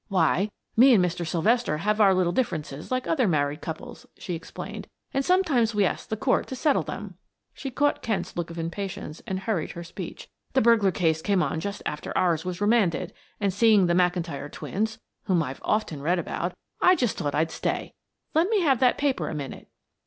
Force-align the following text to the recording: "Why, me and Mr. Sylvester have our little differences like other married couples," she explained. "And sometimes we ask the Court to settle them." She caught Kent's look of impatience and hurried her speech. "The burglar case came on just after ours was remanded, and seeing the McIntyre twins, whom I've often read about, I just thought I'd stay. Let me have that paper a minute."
"Why, 0.07 0.49
me 0.75 0.95
and 0.95 1.05
Mr. 1.05 1.27
Sylvester 1.27 1.77
have 1.77 2.01
our 2.01 2.15
little 2.15 2.31
differences 2.31 2.89
like 2.89 3.05
other 3.05 3.27
married 3.27 3.61
couples," 3.61 4.07
she 4.17 4.33
explained. 4.33 4.87
"And 5.13 5.23
sometimes 5.23 5.75
we 5.75 5.85
ask 5.85 6.09
the 6.09 6.17
Court 6.17 6.47
to 6.47 6.55
settle 6.55 6.81
them." 6.81 7.19
She 7.53 7.69
caught 7.69 8.01
Kent's 8.01 8.35
look 8.35 8.49
of 8.49 8.57
impatience 8.57 9.21
and 9.27 9.41
hurried 9.41 9.73
her 9.73 9.83
speech. 9.83 10.27
"The 10.53 10.61
burglar 10.61 10.89
case 10.89 11.21
came 11.21 11.43
on 11.43 11.59
just 11.59 11.83
after 11.85 12.17
ours 12.17 12.43
was 12.43 12.59
remanded, 12.61 13.13
and 13.39 13.53
seeing 13.53 13.85
the 13.85 13.93
McIntyre 13.93 14.51
twins, 14.51 14.97
whom 15.25 15.43
I've 15.43 15.61
often 15.61 16.01
read 16.01 16.17
about, 16.17 16.55
I 16.81 16.95
just 16.95 17.17
thought 17.17 17.35
I'd 17.35 17.51
stay. 17.51 17.93
Let 18.33 18.49
me 18.49 18.61
have 18.61 18.79
that 18.79 18.97
paper 18.97 19.29
a 19.29 19.35
minute." 19.35 19.67